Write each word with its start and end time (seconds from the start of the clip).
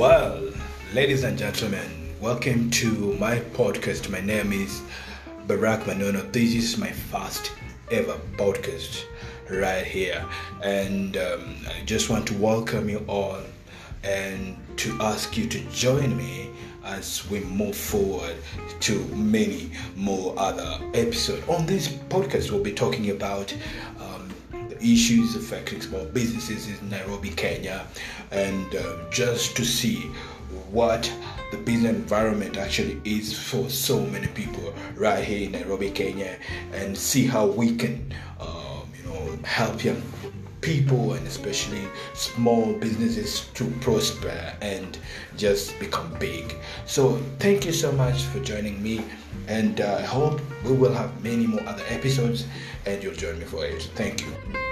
Well, 0.00 0.40
ladies 0.94 1.24
and 1.24 1.36
gentlemen, 1.36 2.14
welcome 2.22 2.70
to 2.70 3.14
my 3.18 3.40
podcast. 3.52 4.08
My 4.08 4.22
name 4.22 4.50
is 4.50 4.80
Barack 5.46 5.82
Manono. 5.82 6.32
This 6.32 6.54
is 6.54 6.78
my 6.78 6.90
first 6.90 7.52
ever 7.90 8.16
podcast 8.38 9.04
right 9.50 9.84
here, 9.84 10.24
and 10.62 11.18
um, 11.18 11.54
I 11.68 11.84
just 11.84 12.08
want 12.08 12.26
to 12.28 12.34
welcome 12.38 12.88
you 12.88 13.04
all 13.06 13.42
and 14.02 14.56
to 14.78 14.96
ask 15.02 15.36
you 15.36 15.46
to 15.48 15.60
join 15.68 16.16
me 16.16 16.48
as 16.82 17.28
we 17.28 17.40
move 17.40 17.76
forward 17.76 18.36
to 18.80 19.04
many 19.08 19.70
more 19.96 20.32
other 20.38 20.80
episodes. 20.94 21.46
On 21.46 21.66
this 21.66 21.88
podcast, 21.88 22.50
we'll 22.50 22.62
be 22.62 22.72
talking 22.72 23.10
about 23.10 23.54
issues 24.82 25.36
affecting 25.36 25.80
small 25.80 26.04
businesses 26.06 26.68
in 26.68 26.88
Nairobi, 26.88 27.30
Kenya, 27.30 27.86
and 28.30 28.74
um, 28.76 29.00
just 29.10 29.56
to 29.56 29.64
see 29.64 30.10
what 30.70 31.12
the 31.50 31.56
business 31.58 31.94
environment 31.94 32.56
actually 32.56 33.00
is 33.04 33.36
for 33.36 33.68
so 33.68 34.00
many 34.06 34.28
people 34.28 34.72
right 34.94 35.24
here 35.24 35.46
in 35.46 35.52
Nairobi, 35.52 35.90
Kenya, 35.90 36.38
and 36.72 36.96
see 36.96 37.26
how 37.26 37.46
we 37.46 37.76
can, 37.76 38.14
um, 38.40 38.88
you 38.96 39.04
know, 39.10 39.38
help 39.44 39.84
young 39.84 40.02
people 40.60 41.14
and 41.14 41.26
especially 41.26 41.82
small 42.14 42.72
businesses 42.74 43.48
to 43.54 43.64
prosper 43.80 44.54
and 44.60 44.98
just 45.36 45.78
become 45.78 46.12
big. 46.18 46.54
So 46.86 47.16
thank 47.38 47.64
you 47.64 47.72
so 47.72 47.92
much 47.92 48.22
for 48.24 48.40
joining 48.40 48.82
me, 48.82 49.04
and 49.48 49.80
uh, 49.80 49.96
I 49.98 50.02
hope 50.02 50.40
we 50.64 50.72
will 50.72 50.92
have 50.92 51.22
many 51.22 51.46
more 51.46 51.66
other 51.66 51.84
episodes, 51.88 52.46
and 52.86 53.02
you'll 53.02 53.14
join 53.14 53.38
me 53.38 53.44
for 53.44 53.64
it. 53.64 53.82
Thank 53.94 54.22
you. 54.22 54.69